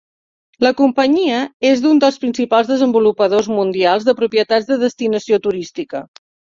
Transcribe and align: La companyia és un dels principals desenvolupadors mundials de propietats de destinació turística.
La 0.67 0.69
companyia 0.79 1.41
és 1.73 1.85
un 1.91 2.01
dels 2.05 2.19
principals 2.25 2.73
desenvolupadors 2.73 3.53
mundials 3.61 4.11
de 4.11 4.19
propietats 4.25 4.75
de 4.75 4.83
destinació 4.89 5.45
turística. 5.49 6.07